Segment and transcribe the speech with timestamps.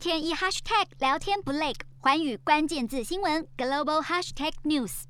[0.00, 5.02] 天一 hashtag 聊天不累，寰宇关键字新闻 global hashtag news。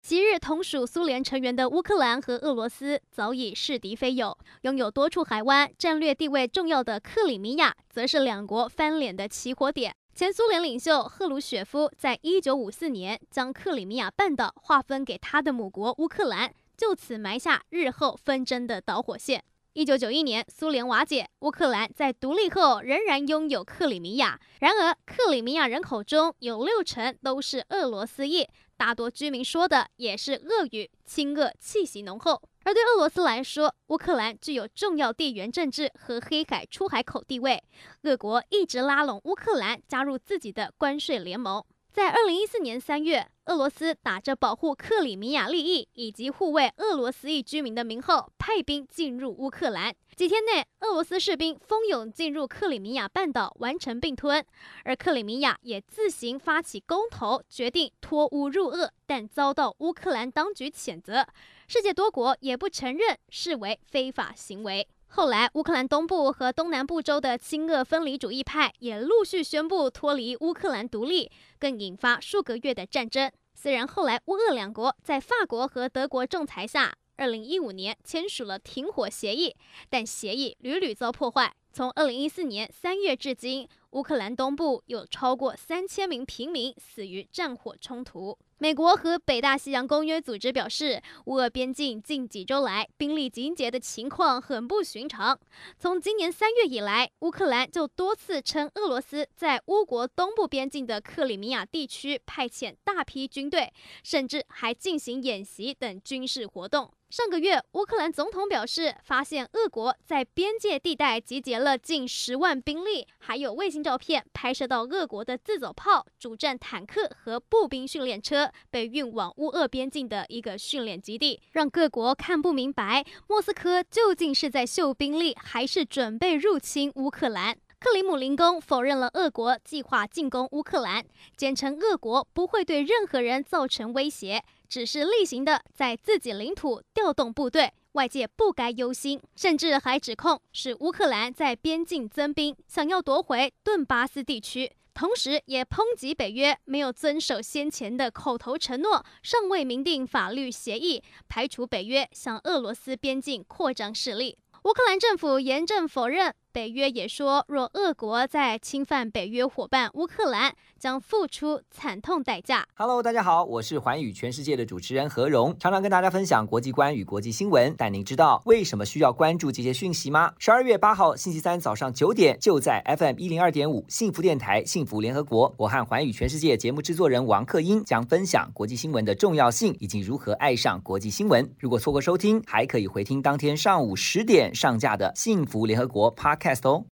[0.00, 9.92] 昔日同属苏联成员的乌克兰和俄罗斯早已是敌非友，拥有多处海湾、战略地位重要的克里米亚，则是两国翻脸的起火点。
[10.14, 19.42] 前苏联领袖赫鲁雪夫在一九五四年将克里米亚半岛划分给他的母国乌克兰，就此埋下日后纷争的导火线。
[19.78, 24.36] 一九九一年，苏联瓦解，乌克兰在独立后仍然拥有克里米亚。
[24.58, 28.44] 然而，克里米亚人口中有六成都是俄罗斯裔，
[28.76, 32.42] 大多居民说的也是俄语，亲俄气息浓厚。
[32.64, 37.62] 而对俄罗斯来说，乌克兰具有重要地缘政治和黑海出海口地位，
[38.02, 41.64] 俄国一直拉拢乌克兰加入自己的关税联盟。
[41.92, 49.92] 在二零一四年三月，俄罗斯打着保护克里米亚利益以及护卫俄罗斯裔居民的名号，派兵进入乌克兰。
[50.14, 54.44] 几天内，俄罗斯士兵蜂拥进入克里米亚半岛，完成并吞。
[54.84, 61.26] 而克里米亚也自行发起公投，决定脱乌入俄，但遭到乌克兰当局谴责。
[61.66, 64.86] 世界多国也不承认，视为非法行为。
[65.10, 73.32] 后来，乌克兰东部和东南部州的亲俄分离主义派也陆续宣布脱离乌克兰独立，更引发数个月的战争。
[73.54, 79.56] 虽然后来乌俄两国在法国和德国仲裁下，二零一五年签署了停火协议，
[79.88, 81.54] 但协议屡屡遭破坏。
[81.72, 88.36] 从二零一四年三月至今，乌克兰东部有超过三千名平民死于战火冲突。
[88.60, 95.38] 美国和北大西洋公约组织表示，乌俄边境近几周来兵力集结的情况很不寻常。
[95.78, 103.72] 从今年三月以来，乌克兰就多次称俄罗斯在乌国东部边境的克里米亚地区派遣大批军队，
[104.02, 106.90] 甚至还进行演习等军事活动。
[107.10, 127.56] 上个月，乌克兰总统表示，发现俄国在边界地带集结了近十万兵力，还有卫星照片拍摄到俄国的自走炮、主战坦克和步兵训练车被运往乌俄边境的一个训练基地，让各国看不明白莫斯科究竟是在秀兵力，还是准备入侵乌克兰。
[127.80, 131.02] 克里姆林宫否认了俄国计划进攻乌克兰，
[131.36, 134.42] 坚称俄国不会对任何人造成威胁。
[134.68, 154.36] 只是例行的在自己领土调动部队，外界不该忧心，甚至还指控是乌克兰在边境增兵，想要夺回顿巴斯地区，同时也抨击北约没有遵守先前的口头承诺，尚未明定法律协议，排除北约向俄罗斯边境扩张势力。
[154.64, 156.34] 乌克兰政府严正否认。
[156.58, 162.66] 北约也说，若俄国再侵犯北约伙伴乌克兰，将付出惨痛代价。
[162.74, 167.72] Hello，大家好，我是寰宇全世界的主持人何荣，常常跟大家分享国际观与国际新闻。
[167.78, 170.32] 但您知道为什么需要关注这些讯息吗？
[170.40, 181.48] 十二月八号星期三早上九点，就在 FM 一零二点五幸福电台幸福联合国，我和寰宇全世界节目制作人王克英将分享国际新闻的重要性以及如何爱上国际新闻。
[181.60, 186.47] 如果错过收听，还可以回听当天上午十点上架的幸福联合国 Podcast。
[186.48, 186.86] Castle